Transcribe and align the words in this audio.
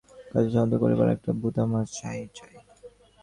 কাজে 0.31 0.49
সাহায্য 0.53 0.75
করিবার 0.81 1.05
জন্য 1.05 1.15
একটি 1.15 1.29
ভূত 1.39 1.55
আমার 1.65 1.85
চাই-ই-চাই। 1.97 2.53